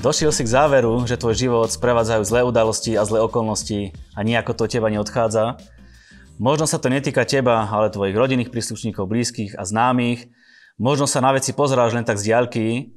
[0.00, 4.56] Došiel si k záveru, že tvoj život sprevádzajú zlé udalosti a zlé okolnosti a nejako
[4.56, 5.60] to teba neodchádza.
[6.40, 10.32] Možno sa to netýka teba, ale tvojich rodinných príslušníkov, blízkych a známych.
[10.80, 12.96] Možno sa na veci pozeráš len tak z diaľky,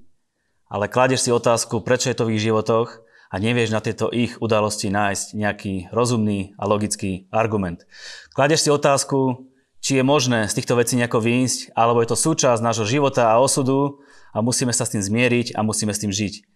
[0.72, 4.40] ale kladeš si otázku, prečo je to v ich životoch a nevieš na tieto ich
[4.40, 7.84] udalosti nájsť nejaký rozumný a logický argument.
[8.32, 9.52] Kladeš si otázku,
[9.84, 13.44] či je možné z týchto vecí nejako výjsť, alebo je to súčasť nášho života a
[13.44, 14.00] osudu
[14.32, 16.53] a musíme sa s tým zmieriť a musíme s tým žiť.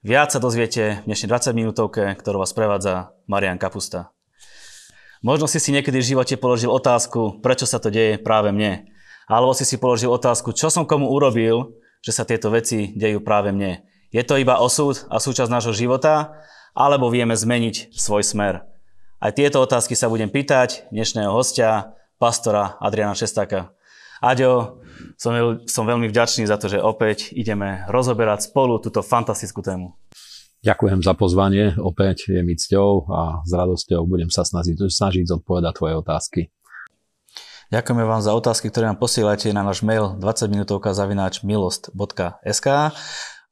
[0.00, 4.08] Viac sa dozviete v dnešnej 20 minútovke, ktorú vás prevádza Marian Kapusta.
[5.20, 8.88] Možno si si niekedy v živote položil otázku, prečo sa to deje práve mne.
[9.28, 13.52] Alebo si si položil otázku, čo som komu urobil, že sa tieto veci dejú práve
[13.52, 13.84] mne.
[14.08, 16.32] Je to iba osud a súčasť nášho života,
[16.72, 18.64] alebo vieme zmeniť svoj smer?
[19.20, 23.76] Aj tieto otázky sa budem pýtať dnešného hostia, pastora Adriana Šestáka.
[24.20, 24.84] Aďo,
[25.16, 25.32] som,
[25.64, 29.96] som veľmi vďačný za to, že opäť ideme rozoberať spolu túto fantastickú tému.
[30.60, 35.72] Ďakujem za pozvanie, opäť je mi cťou a s radosťou budem sa snažiť, snažiť zodpovedať
[35.72, 36.40] tvoje otázky.
[37.72, 42.68] Ďakujeme vám za otázky, ktoré nám posielate na náš mail 20 minútovka zavináč milost.sk.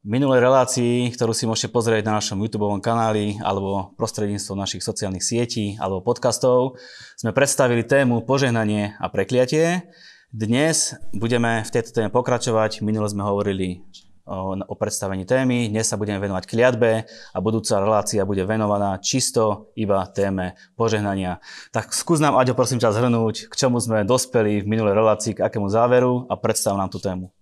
[0.04, 5.80] Minulej relácii, ktorú si môžete pozrieť na našom YouTube kanáli alebo prostredníctvom našich sociálnych sietí
[5.80, 6.76] alebo podcastov,
[7.16, 9.88] sme predstavili tému požehnanie a prekliatie.
[10.28, 12.84] Dnes budeme v tejto téme pokračovať.
[12.84, 13.80] Minule sme hovorili
[14.28, 20.04] o, predstavení témy, dnes sa budeme venovať kliatbe a budúca relácia bude venovaná čisto iba
[20.12, 21.40] téme požehnania.
[21.72, 25.48] Tak skús nám, Aďo, prosím ťa zhrnúť, k čomu sme dospeli v minulej relácii, k
[25.48, 27.32] akému záveru a predstav nám tú tému.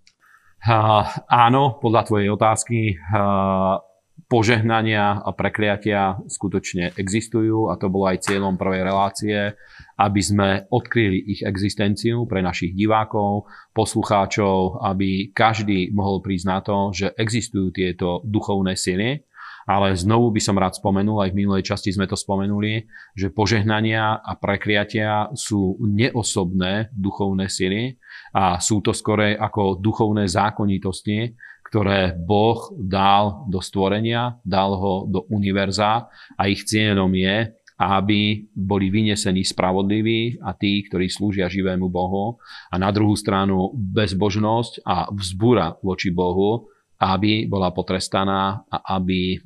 [0.63, 3.83] Uh, áno, podľa tvojej otázky uh,
[4.27, 9.55] požehnania a prekliatia skutočne existujú a to bolo aj cieľom prvej relácie
[9.97, 16.93] aby sme odkryli ich existenciu pre našich divákov, poslucháčov, aby každý mohol prísť na to,
[16.93, 19.25] že existujú tieto duchovné sily.
[19.67, 22.87] Ale znovu by som rád spomenul, aj v minulej časti sme to spomenuli,
[23.19, 27.99] že požehnania a prekliatia sú neosobné duchovné sily
[28.31, 31.35] a sú to skorej ako duchovné zákonitosti,
[31.77, 38.89] ktoré Boh dal do stvorenia, dal ho do univerza a ich cieľom je, aby boli
[38.89, 42.41] vynesení spravodliví a tí, ktorí slúžia živému Bohu.
[42.73, 49.39] A na druhú stranu bezbožnosť a vzbúra voči Bohu, aby bola potrestaná a aby e,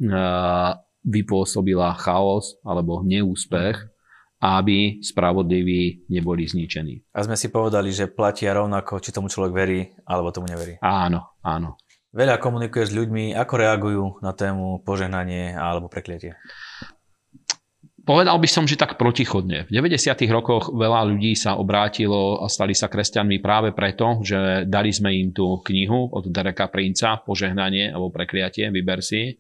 [1.03, 3.75] vypôsobila chaos alebo neúspech,
[4.39, 7.11] aby spravodliví neboli zničení.
[7.11, 10.79] A sme si povedali, že platia rovnako, či tomu človek verí, alebo tomu neverí.
[10.79, 11.75] Áno, áno.
[12.11, 16.35] Veľa komunikuješ s ľuďmi, ako reagujú na tému požehnanie alebo prekliatie?
[18.11, 19.71] Povedal by som, že tak protichodne.
[19.71, 20.03] V 90.
[20.35, 25.31] rokoch veľa ľudí sa obrátilo a stali sa kresťanmi práve preto, že dali sme im
[25.31, 29.39] tú knihu od Dereka Princa, Požehnanie alebo prekliatie, vyber si.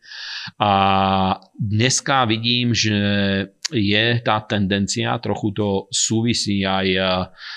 [0.62, 0.70] A
[1.50, 2.94] dneska vidím, že
[3.74, 7.02] je tá tendencia, trochu to súvisí aj e,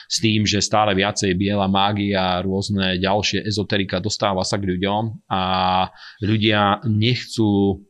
[0.09, 5.41] s tým, že stále viacej biela mágia, rôzne ďalšie ezoterika dostáva sa k ľuďom a
[6.25, 7.81] ľudia nechcú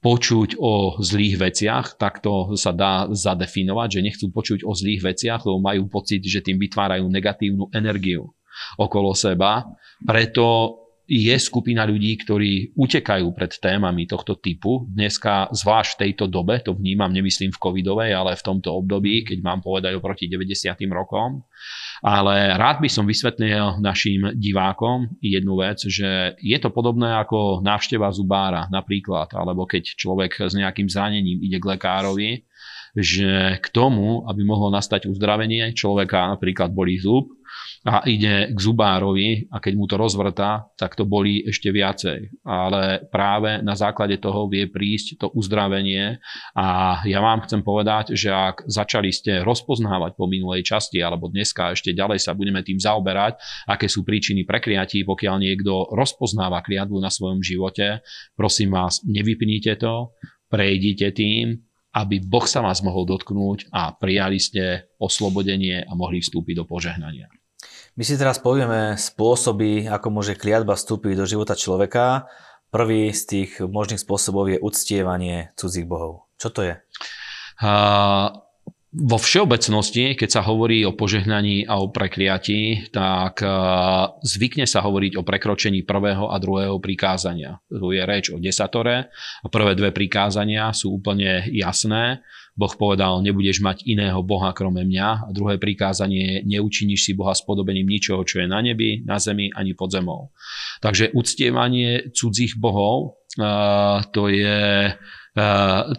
[0.00, 5.42] počuť o zlých veciach, tak to sa dá zadefinovať, že nechcú počuť o zlých veciach,
[5.42, 8.30] lebo majú pocit, že tým vytvárajú negatívnu energiu
[8.76, 9.64] okolo seba.
[10.04, 14.90] Preto je skupina ľudí, ktorí utekajú pred témami tohto typu.
[14.90, 19.38] Dneska, zvlášť v tejto dobe, to vnímam, nemyslím v covidovej, ale v tomto období, keď
[19.38, 20.74] mám povedať oproti 90.
[20.90, 21.46] rokom.
[22.02, 28.10] Ale rád by som vysvetlil našim divákom jednu vec, že je to podobné ako návšteva
[28.10, 32.42] zubára napríklad, alebo keď človek s nejakým zranením ide k lekárovi,
[32.96, 37.28] že k tomu, aby mohlo nastať uzdravenie človeka, napríklad bolí zub,
[37.86, 42.42] a ide k zubárovi a keď mu to rozvrtá, tak to bolí ešte viacej.
[42.42, 46.18] Ale práve na základe toho vie prísť to uzdravenie
[46.58, 51.78] a ja vám chcem povedať, že ak začali ste rozpoznávať po minulej časti alebo dneska
[51.78, 53.38] ešte ďalej sa budeme tým zaoberať,
[53.70, 58.02] aké sú príčiny prekliatí, pokiaľ niekto rozpoznáva kliatbu na svojom živote,
[58.34, 60.10] prosím vás, nevypnite to,
[60.50, 61.62] prejdite tým,
[61.94, 67.30] aby Boh sa vás mohol dotknúť a prijali ste oslobodenie a mohli vstúpiť do požehnania.
[67.96, 72.28] My si teraz povieme spôsoby, ako môže kliatba vstúpiť do života človeka.
[72.68, 76.28] Prvý z tých možných spôsobov je uctievanie cudzích bohov.
[76.36, 76.74] Čo to je?
[77.56, 78.36] Uh,
[78.96, 83.48] vo všeobecnosti, keď sa hovorí o požehnaní a o prekliatí, tak e,
[84.24, 87.60] zvykne sa hovoriť o prekročení prvého a druhého prikázania.
[87.68, 89.12] Tu je reč o desatore
[89.44, 92.24] a prvé dve prikázania sú úplne jasné.
[92.56, 95.28] Boh povedal, nebudeš mať iného Boha krome mňa.
[95.28, 99.52] A druhé prikázanie je, neučiníš si Boha spodobením ničoho, čo je na nebi, na zemi
[99.52, 100.32] ani pod zemou.
[100.80, 103.20] Takže uctievanie cudzích bohov,
[104.08, 104.88] to, je,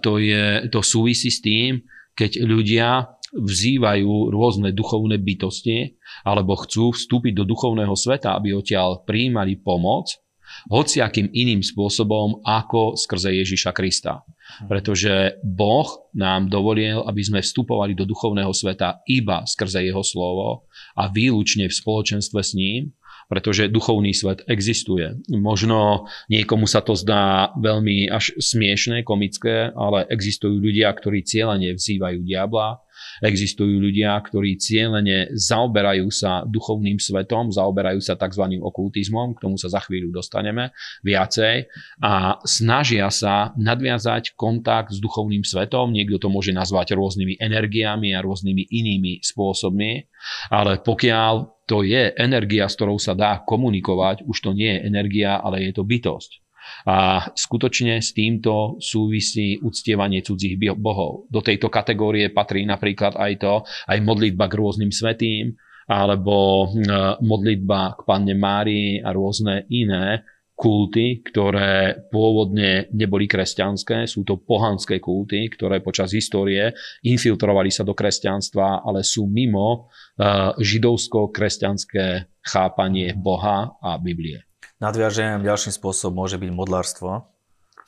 [0.02, 1.86] to, je, to súvisí s tým,
[2.18, 9.62] keď ľudia vzývajú rôzne duchovné bytosti alebo chcú vstúpiť do duchovného sveta, aby odtiaľ prijímali
[9.62, 10.18] pomoc,
[10.72, 14.24] hociakým iným spôsobom ako skrze Ježiša Krista.
[14.66, 21.12] Pretože Boh nám dovolil, aby sme vstupovali do duchovného sveta iba skrze Jeho slovo a
[21.12, 22.96] výlučne v spoločenstve s ním,
[23.28, 25.20] pretože duchovný svet existuje.
[25.28, 32.24] Možno niekomu sa to zdá veľmi až smiešné, komické, ale existujú ľudia, ktorí cieľene vzývajú
[32.24, 32.87] diabla,
[33.24, 38.58] Existujú ľudia, ktorí cieľene zaoberajú sa duchovným svetom, zaoberajú sa tzv.
[38.62, 40.72] okultizmom, k tomu sa za chvíľu dostaneme
[41.02, 41.68] viacej
[42.02, 45.92] a snažia sa nadviazať kontakt s duchovným svetom.
[45.92, 50.08] Niekto to môže nazvať rôznymi energiami a rôznymi inými spôsobmi,
[50.54, 55.36] ale pokiaľ to je energia, s ktorou sa dá komunikovať, už to nie je energia,
[55.36, 56.47] ale je to bytosť.
[56.88, 61.28] A skutočne s týmto súvisí uctievanie cudzích bohov.
[61.28, 63.54] Do tejto kategórie patrí napríklad aj to,
[63.92, 65.54] aj modlitba k rôznym svetým,
[65.88, 66.68] alebo
[67.24, 70.28] modlitba k Panne Márii a rôzne iné
[70.58, 76.74] kulty, ktoré pôvodne neboli kresťanské, sú to pohanské kulty, ktoré počas histórie
[77.06, 79.94] infiltrovali sa do kresťanstva, ale sú mimo
[80.58, 84.47] židovsko-kresťanské chápanie Boha a Biblie.
[84.78, 87.26] Nadviažem, ďalším spôsobom môže byť modlárstvo.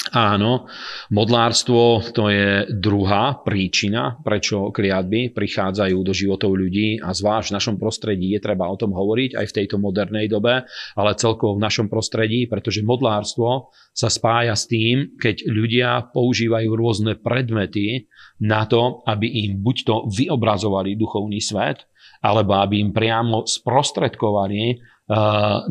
[0.09, 0.65] Áno,
[1.13, 7.75] modlárstvo to je druhá príčina, prečo kliatby prichádzajú do životov ľudí a zvlášť v našom
[7.77, 10.65] prostredí je treba o tom hovoriť aj v tejto modernej dobe,
[10.97, 17.13] ale celkovo v našom prostredí, pretože modlárstvo sa spája s tým, keď ľudia používajú rôzne
[17.19, 18.09] predmety
[18.41, 21.85] na to, aby im buď to vyobrazovali duchovný svet,
[22.23, 24.79] alebo aby im priamo sprostredkovali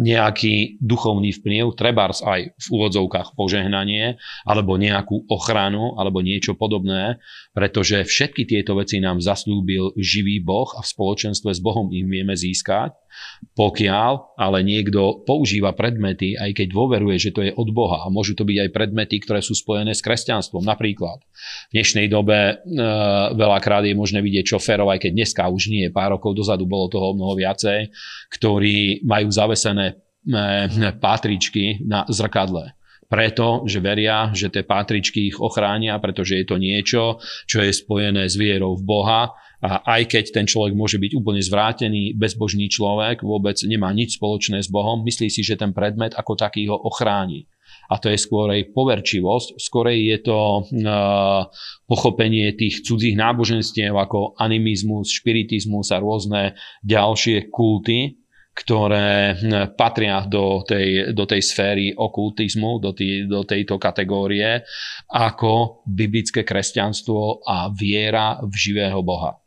[0.03, 7.23] nejaký duchovný vplyv, trebárs aj v úvodzovkách požehnanie, alebo nejakú ochranu, alebo niečo podobné,
[7.55, 12.35] pretože všetky tieto veci nám zaslúbil živý Boh a v spoločenstve s Bohom im vieme
[12.35, 12.99] získať.
[13.55, 18.39] Pokiaľ ale niekto používa predmety, aj keď dôveruje, že to je od Boha, a môžu
[18.39, 20.63] to byť aj predmety, ktoré sú spojené s kresťanstvom.
[20.63, 22.55] Napríklad v dnešnej dobe e,
[23.35, 27.15] veľakrát je možné vidieť šoferov, aj keď dneska už nie, pár rokov dozadu bolo toho
[27.19, 27.91] mnoho viacej,
[28.31, 32.79] ktorí majú zavesené e, pátričky na zrkadle.
[33.09, 38.29] Preto, že veria, že tie pátričky ich ochránia, pretože je to niečo, čo je spojené
[38.29, 39.33] s vierou v Boha.
[39.65, 44.61] A aj keď ten človek môže byť úplne zvrátený, bezbožný človek, vôbec nemá nič spoločné
[44.61, 47.49] s Bohom, myslí si, že ten predmet ako taký ho ochráni.
[47.89, 51.49] A to je skôr aj poverčivosť, skôr je to uh,
[51.89, 56.53] pochopenie tých cudzích náboženstiev ako animizmus, špiritizmus a rôzne
[56.85, 58.21] ďalšie kulty,
[58.59, 59.39] ktoré
[59.79, 64.67] patria do tej, do tej sféry okultizmu, do, tý, do tejto kategórie,
[65.07, 69.39] ako biblické kresťanstvo a viera v živého Boha.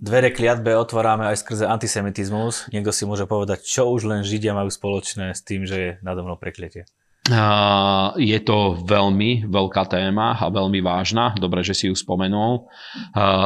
[0.00, 2.72] Dvere kliatbe otvárame aj skrze antisemitizmus.
[2.72, 6.24] Niekto si môže povedať, čo už len Židia majú spoločné s tým, že je nado
[6.24, 6.88] mnou prekliatie.
[8.16, 11.36] Je to veľmi veľká téma a veľmi vážna.
[11.36, 12.66] Dobre, že si ju spomenul.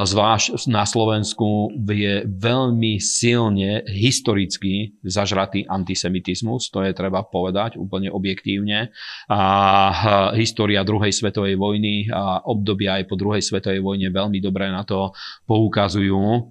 [0.07, 6.71] Zvlášť na Slovensku je veľmi silne historicky zažratý antisemitizmus.
[6.71, 8.95] To je treba povedať úplne objektívne.
[9.29, 9.43] A
[10.39, 15.13] história druhej svetovej vojny a obdobia aj po druhej svetovej vojne veľmi dobre na to
[15.45, 16.47] poukazujú.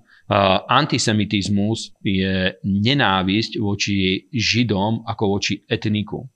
[0.69, 6.29] Antisemitizmus je nenávisť voči Židom ako voči etniku.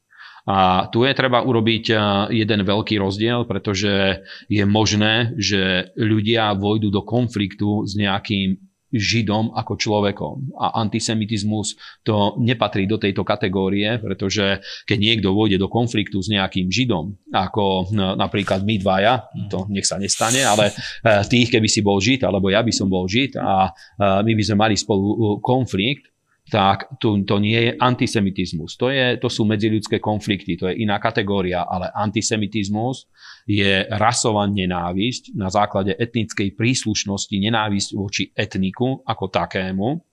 [0.47, 1.99] A tu je treba urobiť eh,
[2.31, 9.75] jeden veľký rozdiel, pretože je možné, že ľudia vojdu do konfliktu s nejakým Židom ako
[9.75, 10.55] človekom.
[10.63, 11.75] A antisemitizmus
[12.07, 17.91] to nepatrí do tejto kategórie, pretože keď niekto vôjde do konfliktu s nejakým Židom, ako
[17.91, 22.23] no, napríklad my dvaja, to nech sa nestane, ale eh, tých, keby si bol Žid,
[22.23, 26.07] alebo ja by som bol Žid a my by sme mali spolu konflikt,
[26.47, 28.79] tak to, to nie je antisemitizmus.
[28.79, 33.11] To, je, to sú medziľudské konflikty, to je iná kategória, ale antisemitizmus
[33.43, 40.06] je rasová nenávisť na základe etnickej príslušnosti, nenávisť voči etniku ako takému.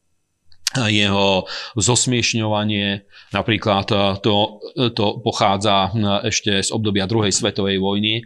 [0.75, 1.47] Jeho
[1.79, 3.07] zosmiešňovanie.
[3.31, 4.61] Napríklad eh, to,
[4.95, 8.25] to pochádza eh, ešte z obdobia druhej svetovej vojny, eh,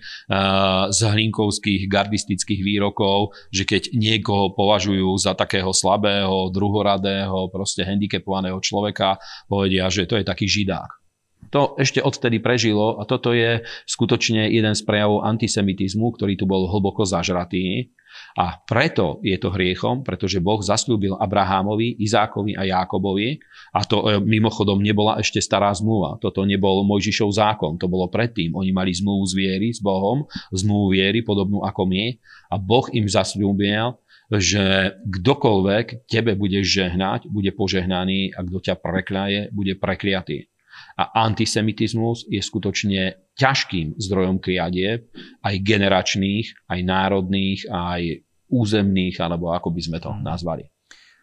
[0.88, 9.20] z hlinkovských gardistických výrokov, že keď niekoho považujú za takého slabého, druhoradého, proste handicapovaného človeka,
[9.48, 11.07] povedia, že to je taký židák.
[11.54, 16.68] To ešte odtedy prežilo a toto je skutočne jeden z prejavov antisemitizmu, ktorý tu bol
[16.68, 17.92] hlboko zažratý
[18.38, 23.38] a preto je to hriechom, pretože Boh zasľúbil Abrahámovi, Izákovi a Jákobovi
[23.74, 26.18] a to e, mimochodom nebola ešte stará zmluva.
[26.22, 28.54] Toto nebol Mojžišov zákon, to bolo predtým.
[28.54, 32.14] Oni mali zmluvu z viery s Bohom, zmluvu viery podobnú ako my
[32.52, 33.96] a Boh im zasľúbil,
[34.28, 40.52] že kdokoľvek tebe bude žehnať, bude požehnaný a kto ťa prekľaje, bude prekliatý.
[40.98, 45.06] A antisemitizmus je skutočne ťažkým zdrojom kliadieb,
[45.46, 50.26] aj generačných, aj národných, aj územných, alebo ako by sme to mhm.
[50.26, 50.64] nazvali.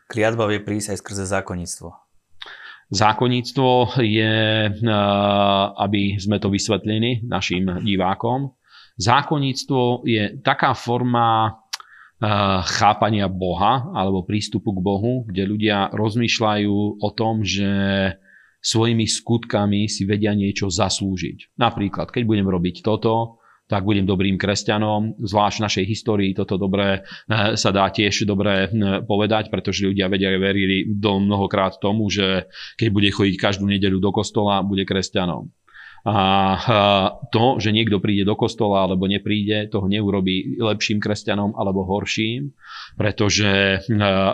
[0.08, 1.89] Kliadba vie prísť aj skrze zákonníctvo.
[2.86, 4.36] Zákonníctvo je,
[5.82, 8.53] aby sme to vysvetlili našim divákom,
[9.01, 11.58] zákonníctvo je taká forma
[12.63, 17.67] chápania Boha alebo prístupu k Bohu, kde ľudia rozmýšľajú o tom, že
[18.65, 21.53] svojimi skutkami si vedia niečo zaslúžiť.
[21.62, 25.17] Napríklad, keď budem robiť toto, tak budem dobrým kresťanom.
[25.22, 30.10] Zvlášť v našej histórii toto dobré eh, sa dá tiež dobre hm, povedať, pretože ľudia
[30.10, 35.50] vedia, verili do mnohokrát tomu, že keď bude chodiť každú nedeľu do kostola, bude kresťanom.
[36.06, 36.18] A
[37.34, 42.54] to, že niekto príde do kostola alebo nepríde, toho neurobí lepším kresťanom alebo horším,
[42.94, 43.82] pretože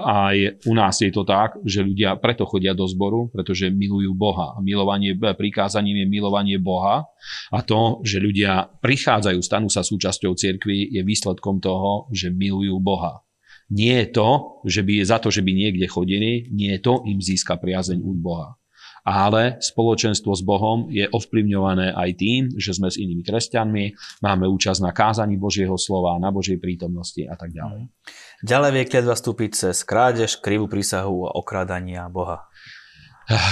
[0.04, 4.60] aj u nás je to tak, že ľudia preto chodia do zboru, pretože milujú Boha.
[4.60, 7.08] Milovanie, prikázaním je milovanie Boha.
[7.56, 13.24] A to, že ľudia prichádzajú, stanú sa súčasťou cirkvi, je výsledkom toho, že milujú Boha.
[13.72, 14.30] Nie je to,
[14.68, 18.12] že by za to, že by niekde chodili, nie je to im získa priazeň u
[18.12, 18.60] Boha
[19.01, 23.84] ale spoločenstvo s Bohom je ovplyvňované aj tým, že sme s inými kresťanmi,
[24.22, 27.86] máme účasť na kázaní Božieho slova, na Božej prítomnosti a tak ďalej.
[27.86, 27.89] Mhm.
[28.41, 32.50] Ďalej vie kliatba vstúpiť cez krádež, krivú prísahu a okrádania Boha.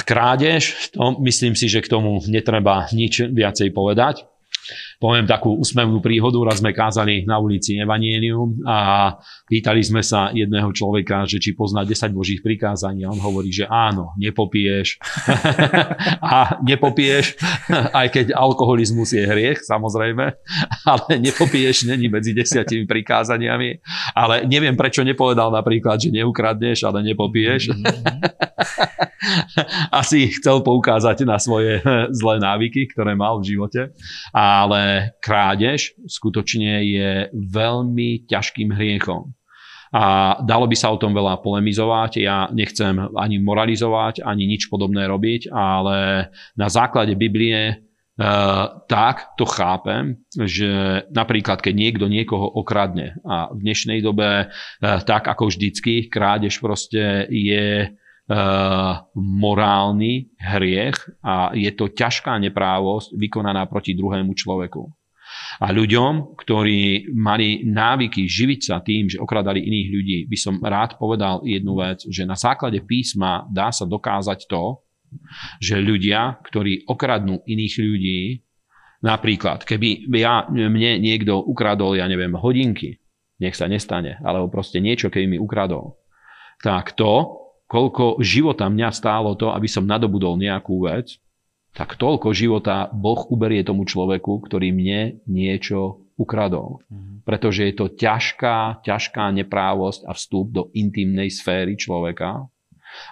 [0.09, 4.25] Krádež, to myslím si, že k tomu netreba nič viacej povedať
[4.99, 6.35] poviem takú úsmevnú príhodu.
[6.43, 9.15] Raz sme kázali na ulici Evangelium a
[9.47, 13.07] pýtali sme sa jedného človeka, že či pozná 10 božích prikázaní.
[13.07, 14.99] A on hovorí, že áno, nepopiješ.
[16.35, 17.39] a nepopiješ,
[17.95, 20.35] aj keď alkoholizmus je hriech, samozrejme,
[20.91, 23.79] ale nepopiješ není medzi desiatimi prikázaniami.
[24.11, 27.71] Ale neviem, prečo nepovedal napríklad, že neukradneš, ale nepopiješ.
[29.91, 31.79] Asi chcel poukázať na svoje
[32.11, 33.81] zlé návyky, ktoré mal v živote.
[34.31, 34.88] Ale
[35.19, 39.33] krádež skutočne je veľmi ťažkým hriechom.
[39.89, 42.21] A dalo by sa o tom veľa polemizovať.
[42.21, 49.47] Ja nechcem ani moralizovať, ani nič podobné robiť, ale na základe Biblie Uh, tak to
[49.47, 50.67] chápem, že
[51.07, 57.31] napríklad keď niekto niekoho okradne a v dnešnej dobe uh, tak ako vždycky krádež proste
[57.31, 57.95] je
[59.17, 64.85] morálny hriech a je to ťažká neprávosť vykonaná proti druhému človeku.
[65.61, 70.97] A ľuďom, ktorí mali návyky živiť sa tým, že okradali iných ľudí, by som rád
[70.97, 74.81] povedal jednu vec, že na základe písma dá sa dokázať to,
[75.57, 78.21] že ľudia, ktorí okradnú iných ľudí,
[79.01, 83.01] napríklad, keby ja, mne niekto ukradol, ja neviem, hodinky,
[83.41, 85.97] nech sa nestane, alebo proste niečo, keby mi ukradol,
[86.61, 91.21] tak to koľko života mňa stálo to, aby som nadobudol nejakú vec,
[91.69, 96.81] tak toľko života Boh uberie tomu človeku, ktorý mne niečo ukradol.
[96.89, 97.23] Mm-hmm.
[97.23, 102.49] Pretože je to ťažká, ťažká neprávosť a vstup do intimnej sféry človeka.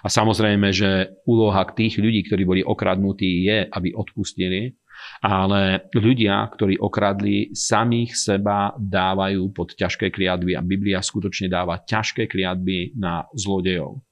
[0.02, 4.74] A samozrejme, že úloha tých ľudí, ktorí boli okradnutí, je, aby odpustili.
[5.22, 12.26] Ale ľudia, ktorí okradli, samých seba dávajú pod ťažké kliatby a Biblia skutočne dáva ťažké
[12.26, 14.02] kliatby na zlodejov.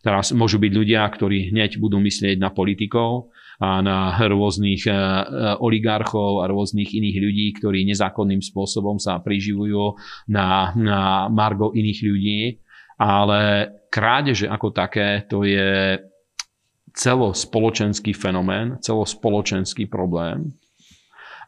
[0.00, 3.28] Teraz môžu byť ľudia, ktorí hneď budú myslieť na politikov
[3.60, 4.96] a na rôznych e, e,
[5.60, 10.00] oligarchov a rôznych iných ľudí, ktorí nezákonným spôsobom sa priživujú
[10.32, 12.40] na, na margo iných ľudí.
[12.96, 16.00] Ale krádeže ako také, to je
[16.96, 20.56] celospoločenský fenomén, celospoločenský problém.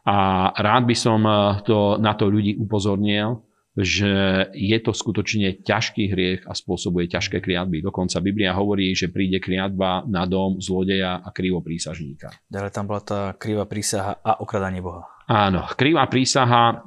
[0.05, 1.33] A rád by som e,
[1.65, 3.41] to, na to ľudí upozornil,
[3.73, 7.81] že je to skutočne ťažký hriech a spôsobuje ťažké kliatby.
[7.81, 12.29] Dokonca Biblia hovorí, že príde kliatba na dom zlodeja a prísažníka.
[12.53, 15.09] Ďalej tam bola tá krivá prísaha a okradanie Boha.
[15.25, 16.85] Áno, krivá prísaha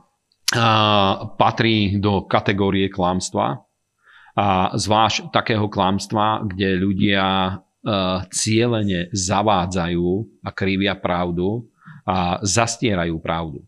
[0.54, 0.66] a,
[1.34, 3.66] patrí do kategórie klamstva
[4.36, 7.56] A zvlášť takého klamstva, kde ľudia
[8.28, 10.08] cieľene zavádzajú
[10.42, 11.70] a krivia pravdu
[12.04, 13.62] a zastierajú pravdu.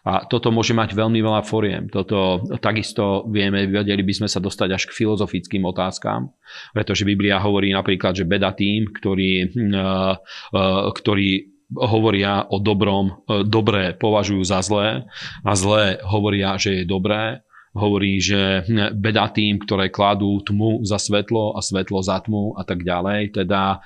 [0.00, 1.92] A toto môže mať veľmi veľa foriem.
[1.92, 6.32] Toto takisto vieme, vedeli by sme sa dostať až k filozofickým otázkam,
[6.72, 9.52] pretože Biblia hovorí napríklad, že beda tým, ktorí,
[10.96, 11.28] ktorí
[11.70, 15.04] hovoria o dobrom, dobré považujú za zlé
[15.44, 18.66] a zlé hovoria, že je dobré hovorí, že
[18.98, 23.30] beda tým, ktoré kladú tmu za svetlo a svetlo za tmu a tak ďalej.
[23.30, 23.78] Teda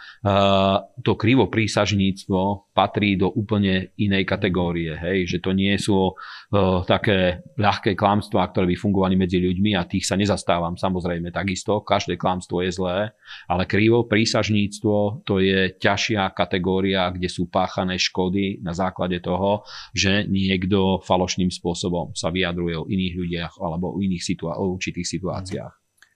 [1.05, 4.99] to krivo prísažníctvo patrí do úplne inej kategórie.
[4.99, 5.31] Hej?
[5.31, 10.11] Že to nie sú uh, také ľahké klamstvá, ktoré by fungovali medzi ľuďmi a tých
[10.11, 11.87] sa nezastávam samozrejme takisto.
[11.87, 12.99] Každé klamstvo je zlé,
[13.47, 19.63] ale krivo prísažníctvo to je ťažšia kategória, kde sú páchané škody na základe toho,
[19.95, 25.07] že niekto falošným spôsobom sa vyjadruje o iných ľudiach alebo o iných situá- o určitých
[25.07, 25.73] situáciách.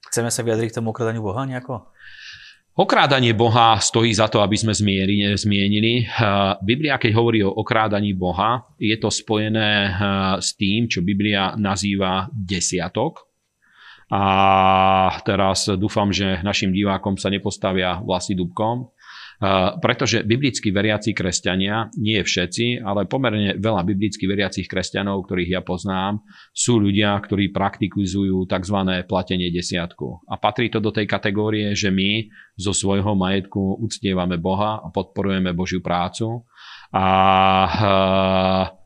[0.09, 1.93] Chceme sa vyjadriť k tomu okradaniu Boha nejako?
[2.79, 4.71] Okrádanie Boha stojí za to, aby sme
[5.35, 6.07] zmienili.
[6.63, 9.99] Biblia, keď hovorí o okrádaní Boha, je to spojené
[10.39, 13.27] s tým, čo Biblia nazýva desiatok.
[14.15, 18.95] A teraz dúfam, že našim divákom sa nepostavia vlasy dubkom.
[19.79, 26.19] Pretože biblicky veriaci kresťania, nie všetci, ale pomerne veľa biblicky veriacich kresťanov, ktorých ja poznám,
[26.51, 28.79] sú ľudia, ktorí praktikujú tzv.
[29.07, 30.27] platenie desiatku.
[30.27, 32.27] A patrí to do tej kategórie, že my
[32.59, 36.43] zo svojho majetku uctievame Boha a podporujeme Božiu prácu.
[36.91, 37.07] A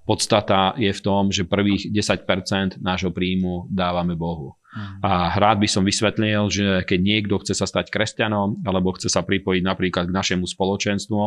[0.04, 4.61] podstata je v tom, že prvých 10% nášho príjmu dávame Bohu.
[5.05, 9.21] A rád by som vysvetlil, že keď niekto chce sa stať kresťanom alebo chce sa
[9.21, 11.23] pripojiť napríklad k našemu spoločenstvu,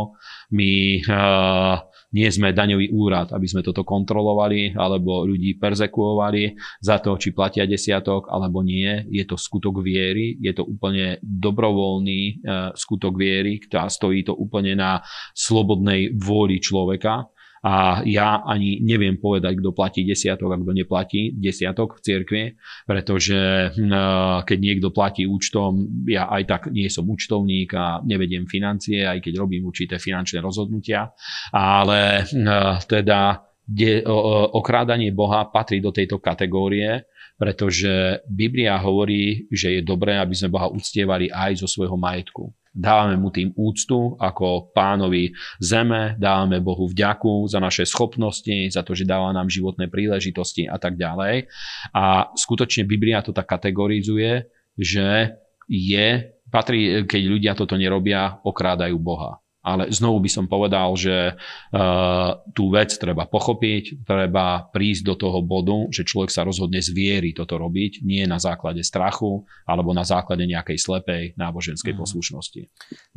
[0.50, 0.72] my
[1.06, 1.78] uh,
[2.18, 7.70] nie sme daňový úrad, aby sme toto kontrolovali alebo ľudí persekuovali za to, či platia
[7.70, 9.06] desiatok alebo nie.
[9.14, 14.74] Je to skutok viery, je to úplne dobrovoľný uh, skutok viery, ktorá stojí to úplne
[14.74, 15.06] na
[15.38, 17.30] slobodnej vôli človeka
[17.66, 22.44] a ja ani neviem povedať, kto platí desiatok a kto neplatí desiatok v cirkvi,
[22.86, 29.10] pretože hm, keď niekto platí účtom, ja aj tak nie som účtovník a nevediem financie,
[29.10, 31.10] aj keď robím určité finančné rozhodnutia,
[31.50, 34.06] ale hm, teda de,
[34.54, 40.70] okrádanie Boha patrí do tejto kategórie, pretože Biblia hovorí, že je dobré, aby sme Boha
[40.70, 42.54] uctievali aj zo svojho majetku.
[42.76, 45.32] Dávame mu tým úctu ako pánovi
[45.64, 50.76] zeme, dávame Bohu vďaku za naše schopnosti, za to, že dáva nám životné príležitosti a
[50.76, 51.48] tak ďalej.
[51.96, 55.40] A skutočne Biblia to tak kategorizuje, že
[55.72, 59.40] je, patrí, keď ľudia toto nerobia, okrádajú Boha.
[59.66, 65.42] Ale znovu by som povedal, že uh, tú vec treba pochopiť, treba prísť do toho
[65.42, 70.06] bodu, že človek sa rozhodne z viery toto robiť, nie na základe strachu alebo na
[70.06, 72.00] základe nejakej slepej náboženskej mm.
[72.00, 72.62] poslušnosti.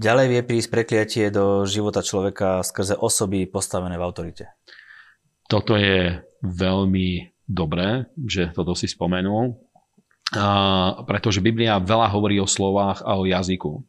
[0.01, 4.49] Ďalej vie prísť prekliatie do života človeka skrze osoby postavené v autorite.
[5.53, 13.05] Toto je veľmi dobré, že toto si spomenul, uh, pretože Biblia veľa hovorí o slovách
[13.05, 13.85] a o jazyku.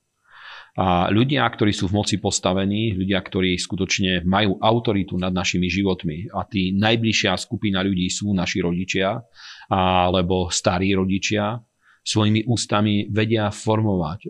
[0.80, 6.32] A ľudia, ktorí sú v moci postavení, ľudia, ktorí skutočne majú autoritu nad našimi životmi.
[6.32, 9.20] A tí najbližšia skupina ľudí sú naši rodičia
[9.68, 11.60] alebo starí rodičia,
[12.10, 14.19] svojimi ústami vedia formovať.
[14.26, 14.28] E,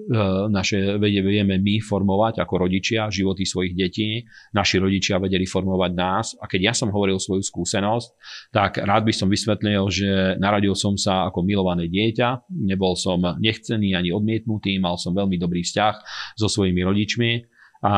[0.51, 6.35] naše, vieme my formovať ako rodičia životy svojich detí, naši rodičia vedeli formovať nás.
[6.43, 8.07] A keď ja som hovoril svoju skúsenosť,
[8.51, 13.95] tak rád by som vysvetlil, že narodil som sa ako milované dieťa, nebol som nechcený
[13.95, 15.95] ani odmietnutý, mal som veľmi dobrý vzťah
[16.35, 17.31] so svojimi rodičmi.
[17.79, 17.95] A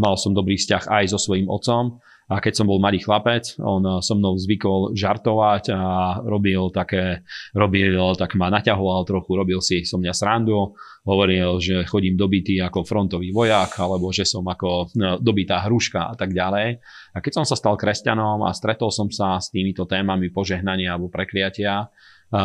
[0.00, 3.82] mal som dobrý vzťah aj so svojím otcom a keď som bol malý chlapec, on
[3.86, 5.82] eh, so mnou zvykol žartovať a
[6.26, 7.22] robil také,
[7.54, 10.74] robil, tak ma naťahoval trochu, robil si so mňa srandu,
[11.06, 16.14] hovoril, že chodím dobitý ako frontový vojak, alebo že som ako no, dobitá hruška a
[16.18, 16.82] tak ďalej.
[17.14, 21.06] A keď som sa stal kresťanom a stretol som sa s týmito témami požehnania alebo
[21.06, 21.86] prekliatia,
[22.34, 22.42] a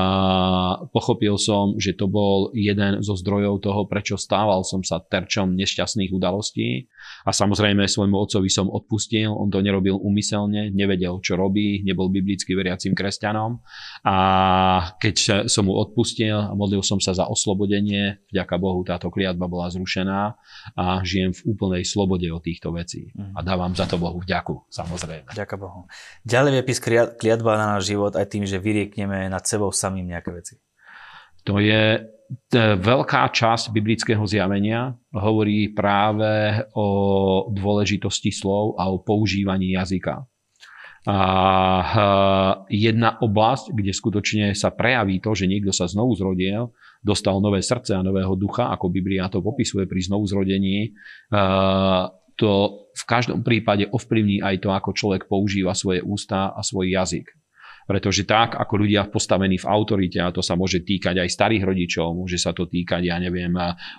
[0.94, 6.13] pochopil som, že to bol jeden zo zdrojov toho, prečo stával som sa terčom nešťastných
[6.13, 6.86] udalostí.
[7.26, 12.54] A samozrejme svojmu otcovi som odpustil, on to nerobil umyselne, nevedel, čo robí, nebol biblicky
[12.54, 13.58] veriacim kresťanom.
[14.06, 14.15] A
[15.02, 19.74] keď som mu odpustil a modlil som sa za oslobodenie, vďaka Bohu táto kliatba bola
[19.74, 20.38] zrušená
[20.78, 23.10] a žijem v úplnej slobode od týchto vecí.
[23.17, 23.34] Mhm.
[23.34, 25.34] A dávam za to Bohu vďaku, samozrejme.
[25.34, 25.89] Ďakujem Bohu.
[26.22, 26.78] Ďalej pís
[27.17, 30.60] kliatba na náš život aj tým, že vyriekneme nad sebou samým nejaké veci.
[31.50, 32.06] To je
[32.80, 36.88] veľká časť biblického zjavenia hovorí práve o
[37.50, 40.22] dôležitosti slov a o používaní jazyka.
[41.10, 41.18] A
[42.70, 47.98] jedna oblasť, kde skutočne sa prejaví to, že niekto sa znovu zrodil, dostal nové srdce
[47.98, 50.94] a nového ducha, ako Biblia to popisuje pri znovu zrodení,
[52.38, 52.52] to
[52.94, 57.34] v každom prípade ovplyvní aj to, ako človek používa svoje ústa a svoj jazyk.
[57.86, 62.13] Pretože tak, ako ľudia postavení v autorite, a to sa môže týkať aj starých rodičov,
[62.13, 63.52] môže sa to týkať, ja neviem,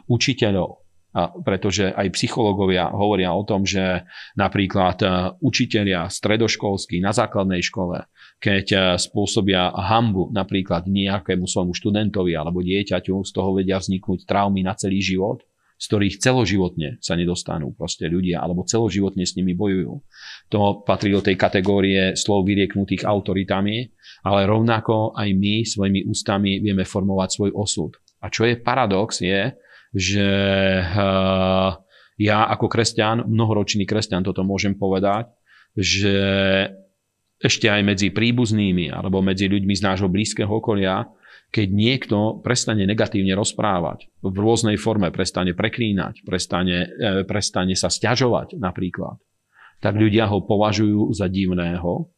[0.06, 5.06] učiteľov, a pretože aj psychológovia hovoria o tom, že napríklad e,
[5.44, 8.08] učitelia stredoškolskí na základnej škole,
[8.40, 14.64] keď e, spôsobia hambu napríklad nejakému svojmu študentovi alebo dieťaťu, z toho vedia vzniknúť traumy
[14.64, 15.44] na celý život,
[15.82, 19.98] z ktorých celoživotne sa nedostanú proste ľudia, alebo celoživotne s nimi bojujú.
[20.54, 23.90] To patrí do tej kategórie slov vyrieknutých autoritami,
[24.22, 27.98] ale rovnako aj my svojimi ústami vieme formovať svoj osud.
[28.22, 29.58] A čo je paradox je,
[29.90, 30.28] že
[30.86, 31.74] uh,
[32.14, 35.34] ja ako kresťan, mnohoročný kresťan toto môžem povedať,
[35.74, 36.14] že
[37.42, 41.10] ešte aj medzi príbuznými alebo medzi ľuďmi z nášho blízkeho okolia,
[41.52, 48.56] keď niekto prestane negatívne rozprávať, v rôznej forme prestane preklínať, prestane, e, prestane sa stiažovať
[48.56, 49.20] napríklad,
[49.84, 52.08] tak ľudia ho považujú za divného,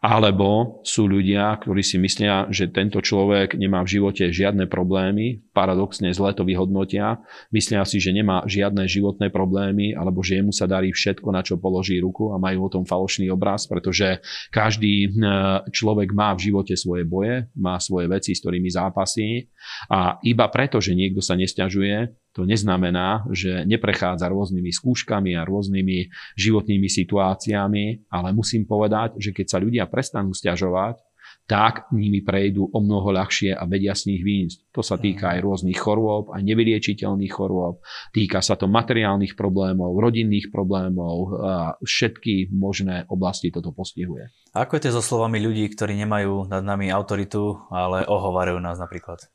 [0.00, 6.10] alebo sú ľudia, ktorí si myslia, že tento človek nemá v živote žiadne problémy, paradoxne
[6.10, 7.20] zle to vyhodnotia,
[7.52, 11.60] myslia si, že nemá žiadne životné problémy, alebo že jemu sa darí všetko, na čo
[11.60, 15.28] položí ruku a majú o tom falošný obraz, pretože každý e,
[15.70, 19.50] človek má v živote svoje boje, má svoje veci, s ktorými zápasí.
[19.90, 26.08] A iba preto, že niekto sa nesťažuje, to neznamená, že neprechádza rôznymi skúškami a rôznymi
[26.36, 31.00] životnými situáciami, ale musím povedať, že keď sa ľudia prestanú stiažovať,
[31.42, 34.72] tak nimi prejdú o mnoho ľahšie a vedia z nich výjsť.
[34.72, 37.82] To sa týka aj rôznych chorôb, aj nevyliečiteľných chorôb,
[38.14, 44.30] týka sa to materiálnych problémov, rodinných problémov, a všetky možné oblasti toto postihuje.
[44.54, 49.26] Ako je to so slovami ľudí, ktorí nemajú nad nami autoritu, ale ohovarujú nás napríklad?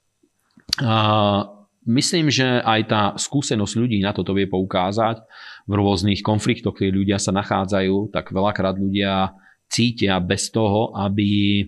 [1.87, 5.23] Myslím, že aj tá skúsenosť ľudí na toto vie poukázať.
[5.67, 9.31] V rôznych konfliktoch, keď ľudia sa nachádzajú, tak veľakrát ľudia
[9.71, 11.63] cítia bez toho, aby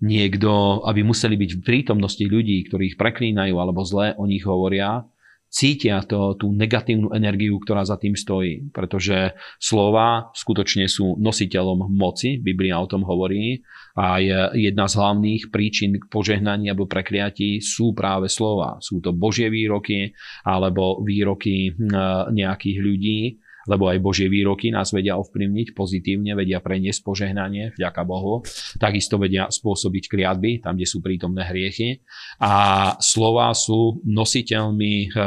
[0.00, 5.04] niekto, aby museli byť v prítomnosti ľudí, ktorí ich preklínajú alebo zle o nich hovoria,
[5.50, 8.70] cítia to, tú negatívnu energiu, ktorá za tým stojí.
[8.70, 13.60] Pretože slova skutočne sú nositeľom moci, Biblia o tom hovorí,
[13.98, 14.22] a
[14.54, 18.78] jedna z hlavných príčin požehnaní alebo prekliatí sú práve slova.
[18.78, 20.14] Sú to Božie výroky
[20.46, 23.20] alebo výroky hm, nejakých ľudí,
[23.68, 28.40] lebo aj Božie výroky nás vedia ovplyvniť pozitívne, vedia preniesť požehnanie, vďaka Bohu.
[28.80, 32.00] Takisto vedia spôsobiť kliatby, tam, kde sú prítomné hriechy.
[32.40, 35.20] A slova sú nositeľmi eh,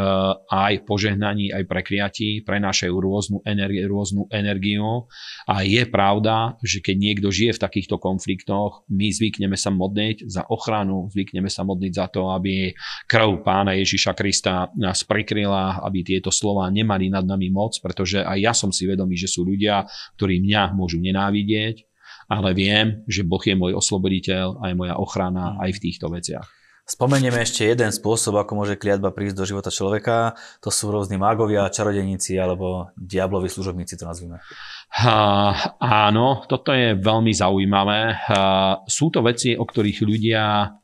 [0.50, 5.06] aj požehnaní, aj prekliatí, prenášajú rôznu, energi- rôznu energiu.
[5.46, 10.48] A je pravda, že keď niekto žije v takýchto konfliktoch, my zvykneme sa modliť za
[10.50, 12.74] ochranu, zvykneme sa modliť za to, aby
[13.06, 18.38] krv pána Ježiša Krista nás prikryla, aby tieto slova nemali nad nami moc, pretože aj
[18.40, 19.84] ja som si vedomý, že sú ľudia,
[20.16, 21.84] ktorí mňa môžu nenávidieť,
[22.32, 26.48] ale viem, že Boh je môj osloboditeľ a je moja ochrana aj v týchto veciach.
[26.84, 30.36] Spomenieme ešte jeden spôsob, ako môže kliatba prísť do života človeka.
[30.60, 34.44] To sú rôzni mágovia, čarodeníci alebo diablovi služobníci, to nazvime.
[34.92, 38.28] Uh, áno, toto je veľmi zaujímavé.
[38.28, 40.76] Uh, sú to veci, o ktorých ľudia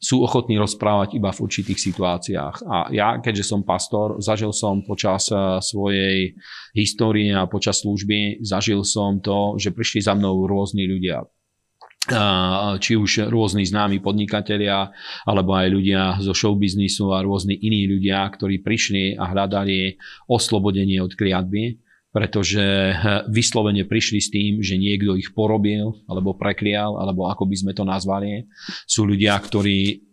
[0.00, 2.64] sú ochotní rozprávať iba v určitých situáciách.
[2.64, 6.32] A ja, keďže som pastor, zažil som počas eh, svojej
[6.72, 11.20] histórie a počas služby, zažil som to, že prišli za mnou rôzni ľudia
[12.08, 14.88] eh, či už rôzni známi podnikatelia,
[15.28, 20.00] alebo aj ľudia zo showbiznisu a rôzni iní ľudia, ktorí prišli a hľadali
[20.32, 22.94] oslobodenie od kliatby pretože eh,
[23.30, 27.86] vyslovene prišli s tým, že niekto ich porobil, alebo preklial, alebo ako by sme to
[27.86, 28.50] nazvali.
[28.84, 30.09] Sú ľudia, ktorí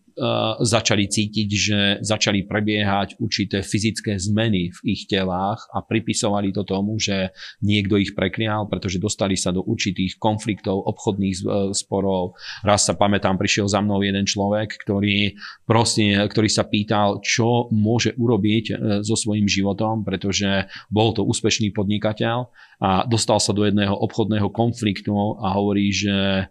[0.62, 6.98] začali cítiť, že začali prebiehať určité fyzické zmeny v ich telách a pripisovali to tomu,
[6.98, 12.38] že niekto ich preklial, pretože dostali sa do určitých konfliktov, obchodných eh, sporov.
[12.66, 15.38] Raz sa pamätám, prišiel za mnou jeden človek, ktorý,
[15.70, 18.76] proste, ktorý sa pýtal, čo môže urobiť eh,
[19.06, 25.10] so svojím životom, pretože bol to úspešný podnikateľ a dostal sa do jedného obchodného konfliktu
[25.42, 26.46] a hovorí, že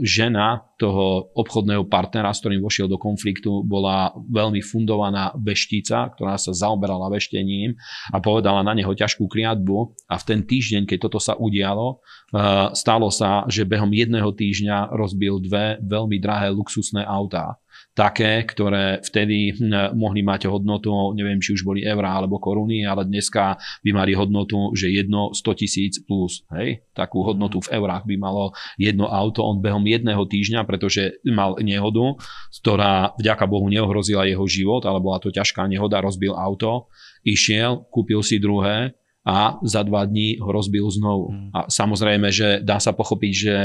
[0.00, 6.56] žena toho obchodného partnera, s ktorým vošiel do konfliktu, bola veľmi fundovaná veštica, ktorá sa
[6.56, 7.76] zaoberala veštením
[8.08, 10.08] a povedala na neho ťažkú kliatbu.
[10.08, 12.00] A v ten týždeň, keď toto sa udialo,
[12.72, 17.60] stalo sa, že behom jedného týždňa rozbil dve veľmi drahé luxusné autá
[17.98, 23.02] také, ktoré vtedy hm, mohli mať hodnotu, neviem, či už boli eurá alebo koruny, ale
[23.02, 26.46] dneska by mali hodnotu, že jedno 100 tisíc plus.
[26.54, 26.86] Hej?
[26.94, 29.42] Takú hodnotu v eurách by malo jedno auto.
[29.42, 32.14] On behom jedného týždňa, pretože mal nehodu,
[32.62, 36.86] ktorá vďaka Bohu neohrozila jeho život, ale bola to ťažká nehoda, rozbil auto,
[37.26, 38.94] išiel, kúpil si druhé
[39.26, 41.34] a za dva dní ho rozbil znovu.
[41.34, 41.50] Hmm.
[41.50, 43.56] A samozrejme, že dá sa pochopiť, že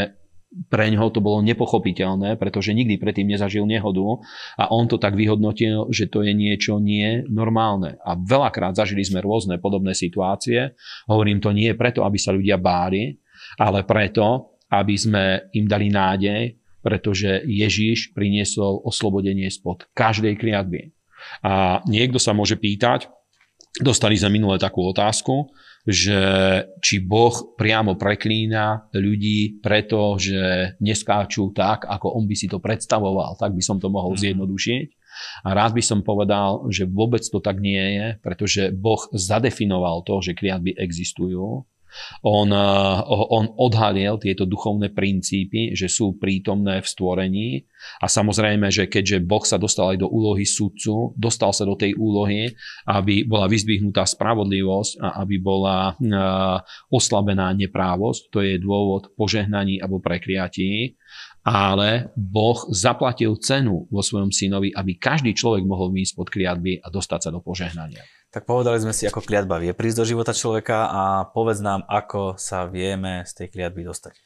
[0.70, 4.22] pre ňoho to bolo nepochopiteľné, pretože nikdy predtým nezažil nehodu
[4.58, 7.98] a on to tak vyhodnotil, že to je niečo nie normálne.
[8.06, 10.78] A veľakrát zažili sme rôzne podobné situácie.
[11.10, 13.18] Hovorím to nie preto, aby sa ľudia báli,
[13.58, 15.24] ale preto, aby sme
[15.58, 20.92] im dali nádej, pretože Ježíš priniesol oslobodenie spod každej kliatby.
[21.42, 23.08] A niekto sa môže pýtať,
[23.80, 25.50] dostali sme minule takú otázku,
[25.84, 26.20] že
[26.80, 33.36] či Boh priamo preklína ľudí preto, že neskáču tak, ako on by si to predstavoval.
[33.36, 34.22] Tak by som to mohol mhm.
[34.24, 34.88] zjednodušiť.
[35.46, 40.26] A rád by som povedal, že vôbec to tak nie je, pretože Boh zadefinoval to,
[40.26, 41.70] že kliatby existujú
[42.24, 47.48] on, eh, on odhalil tieto duchovné princípy, že sú prítomné v stvorení.
[48.00, 52.00] A samozrejme, že keďže Boh sa dostal aj do úlohy sudcu, dostal sa do tej
[52.00, 52.56] úlohy,
[52.88, 56.58] aby bola vyzdvihnutá spravodlivosť a aby bola eh,
[56.90, 60.96] oslabená neprávosť, to je dôvod požehnaní alebo prekriatí,
[61.44, 66.88] ale Boh zaplatil cenu vo svojom synovi, aby každý človek mohol výjsť pod kliatby a
[66.88, 68.02] dostať sa do požehnania.
[68.34, 72.40] Tak povedali sme si, ako kliatba vie prísť do života človeka a povedz nám, ako
[72.40, 74.18] sa vieme z tej kliatby dostať.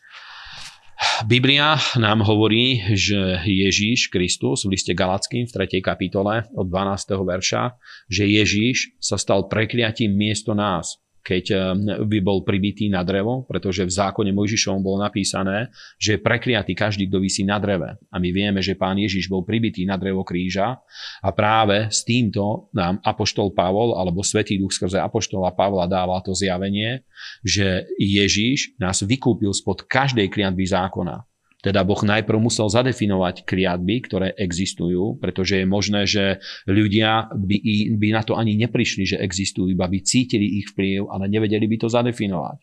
[1.29, 5.81] Biblia nám hovorí, že Ježíš Kristus v liste Galackým v 3.
[5.81, 7.13] kapitole od 12.
[7.21, 7.77] verša,
[8.09, 11.59] že Ježíš sa stal prekliatím miesto nás, keď eh,
[12.07, 15.67] by bol pribitý na drevo, pretože v zákone Mojžišovom bolo napísané,
[15.99, 17.99] že je prekliatý každý, kto vysí na dreve.
[18.07, 20.79] A my vieme, že pán Ježiš bol pribitý na drevo kríža
[21.19, 26.31] a práve s týmto nám Apoštol Pavol alebo Svetý Duch skrze Apoštola Pavla dáva to
[26.31, 27.03] zjavenie,
[27.43, 31.26] že Ježiš nás vykúpil spod každej kliatby zákona.
[31.57, 36.37] Teda Boh najprv musel zadefinovať kliatby, ktoré existujú, pretože je možné, že
[36.69, 37.57] ľudia by,
[37.97, 41.77] by na to ani neprišli, že existujú, iba by cítili ich vplyv, ale nevedeli by
[41.81, 42.61] to zadefinovať.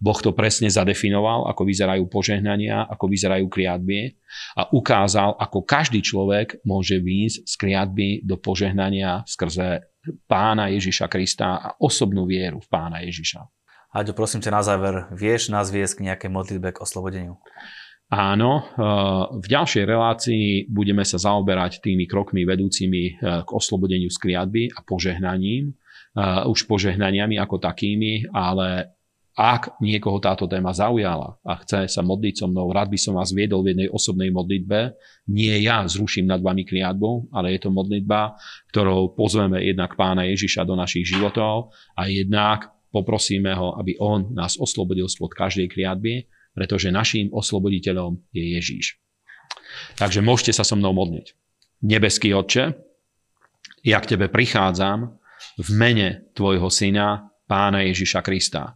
[0.00, 4.16] Boh to presne zadefinoval, ako vyzerajú požehnania, ako vyzerajú kliatby
[4.56, 9.84] a ukázal, ako každý človek môže výjsť z kliatby do požehnania skrze
[10.24, 13.44] pána Ježiša Krista a osobnú vieru v pána Ježiša.
[13.92, 17.40] Aďo, prosím ťa na záver, vieš nás viesť k nejakej modlitbe k oslobodeniu?
[18.08, 18.84] Áno, eh,
[19.36, 24.80] v ďalšej relácii budeme sa zaoberať tými krokmi vedúcimi eh, k oslobodeniu z kliatby a
[24.80, 25.76] požehnaním,
[26.16, 28.96] eh, už požehnaniami ako takými, ale
[29.38, 33.30] ak niekoho táto téma zaujala a chce sa modliť so mnou, rád by som vás
[33.30, 34.98] viedol v jednej osobnej modlitbe.
[35.30, 38.34] Nie ja zruším nad vami kliatbu, ale je to modlitba,
[38.74, 44.58] ktorou pozveme jednak pána Ježiša do našich životov a jednak poprosíme ho, aby on nás
[44.58, 46.26] oslobodil spod každej kliatby
[46.58, 48.98] pretože naším osloboditeľom je Ježíš.
[49.94, 51.38] Takže môžete sa so mnou modliť.
[51.86, 52.74] Nebeský Otče,
[53.86, 55.14] ja k Tebe prichádzam
[55.62, 58.74] v mene Tvojho Syna, Pána Ježiša Krista.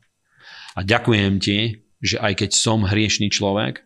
[0.78, 1.58] A ďakujem Ti,
[1.98, 3.82] že aj keď som hriešný človek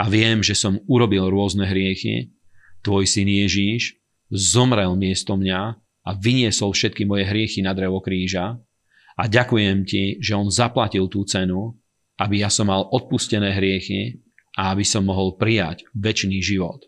[0.00, 2.32] a viem, že som urobil rôzne hriechy,
[2.80, 4.00] Tvoj Syn Ježíš
[4.32, 5.60] zomrel miesto mňa
[6.04, 8.56] a vyniesol všetky moje hriechy na drevo kríža.
[9.20, 11.76] A ďakujem Ti, že On zaplatil tú cenu
[12.20, 14.22] aby ja som mal odpustené hriechy
[14.54, 16.86] a aby som mohol prijať väčší život.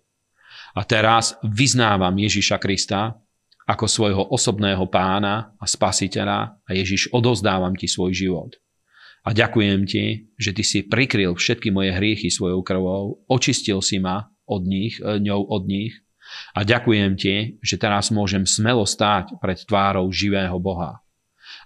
[0.76, 3.16] A teraz vyznávam Ježiša Krista
[3.66, 8.54] ako svojho osobného pána a spasiteľa a Ježiš odozdávam ti svoj život.
[9.26, 14.30] A ďakujem ti, že ty si prikryl všetky moje hriechy svojou krvou, očistil si ma
[14.46, 15.98] od nich, e, ňou od nich
[16.54, 21.02] a ďakujem ti, že teraz môžem smelo stáť pred tvárou živého Boha.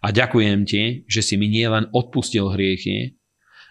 [0.00, 3.19] A ďakujem ti, že si mi nielen odpustil hriechy,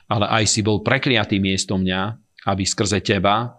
[0.10, 2.18] ale aj si bol prekliatý miesto mňa,
[2.50, 3.54] aby skrze teba,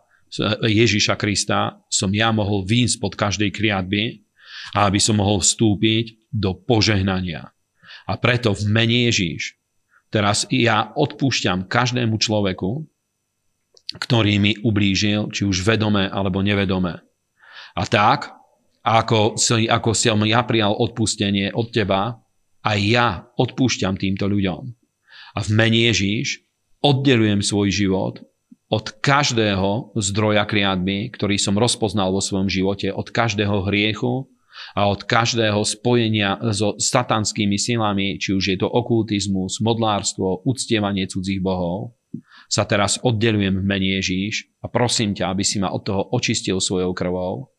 [0.63, 4.23] Ježiša Krista, som ja mohol výjsť pod každej kriatby
[4.75, 7.51] a aby som mohol vstúpiť do požehnania.
[8.07, 9.59] A preto v mene Ježíš
[10.11, 12.87] teraz ja odpúšťam každému človeku,
[13.99, 16.95] ktorý mi ublížil, či už vedome alebo nevedome.
[17.75, 18.31] A tak,
[18.87, 19.35] ako,
[19.67, 22.23] ako som ja prijal odpustenie od teba,
[22.63, 24.80] aj ja odpúšťam týmto ľuďom.
[25.37, 26.43] A v mene Ježíš
[26.81, 28.15] oddelujem svoj život
[28.71, 34.31] od každého zdroja kriadby, ktorý som rozpoznal vo svojom živote, od každého hriechu
[34.79, 41.43] a od každého spojenia so satanskými silami, či už je to okultizmus, modlárstvo, uctievanie cudzích
[41.43, 41.99] bohov,
[42.51, 46.59] sa teraz oddelujem v mene Ježíš a prosím ťa, aby si ma od toho očistil
[46.59, 47.55] svojou krvou.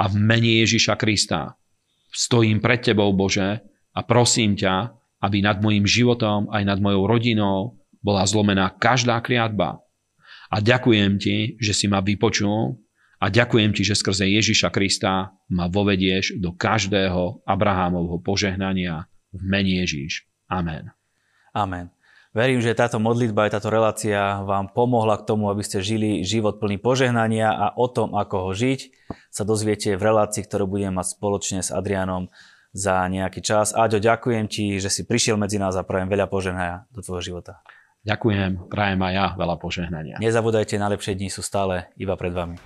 [0.00, 1.60] A v mene Ježiša Krista
[2.08, 7.80] stojím pred Tebou, Bože, a prosím ťa, aby nad mojim životom, aj nad mojou rodinou
[8.00, 9.84] bola zlomená každá kliatba.
[10.50, 12.80] A ďakujem Ti, že si ma vypočul
[13.20, 19.84] a ďakujem Ti, že skrze Ježiša Krista ma vovedieš do každého Abrahámovho požehnania v mene
[19.84, 20.26] Ježiš.
[20.50, 20.90] Amen.
[21.54, 21.92] Amen.
[22.30, 26.62] Verím, že táto modlitba aj táto relácia vám pomohla k tomu, aby ste žili život
[26.62, 28.94] plný požehnania a o tom, ako ho žiť,
[29.34, 32.30] sa dozviete v relácii, ktorú budem mať spoločne s Adrianom
[32.70, 33.74] za nejaký čas.
[33.74, 37.62] Aďo, ďakujem ti, že si prišiel medzi nás a prajem veľa požehnania do tvojho života.
[38.00, 40.16] Ďakujem, prajem aj ja veľa požehnania.
[40.22, 42.56] Nezabúdajte, najlepšie dni sú stále iba pred vami.